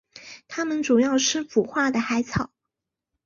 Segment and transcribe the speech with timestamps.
[0.47, 2.49] 它们主要吃腐化的海草。